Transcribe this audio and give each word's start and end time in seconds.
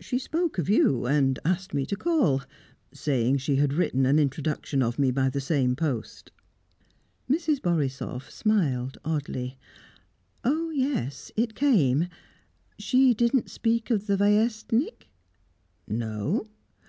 She 0.00 0.18
spoke 0.18 0.58
of 0.58 0.68
you, 0.68 1.06
and 1.06 1.38
asked 1.44 1.72
me 1.72 1.86
to 1.86 1.94
call 1.94 2.42
saying 2.92 3.36
she 3.36 3.54
had 3.54 3.72
written 3.72 4.06
an 4.06 4.18
introduction 4.18 4.82
of 4.82 4.98
me 4.98 5.12
by 5.12 5.28
the 5.28 5.40
same 5.40 5.76
post." 5.76 6.32
Mrs. 7.30 7.62
Borisoff 7.62 8.28
smiled 8.28 8.98
oddly. 9.04 9.56
"Oh 10.42 10.70
yes; 10.70 11.30
it 11.36 11.54
came. 11.54 12.08
She 12.80 13.14
didn't 13.14 13.48
speak 13.50 13.88
of 13.90 14.08
the 14.08 14.16
Vyestnik?" 14.16 15.06
"No." 15.86 16.48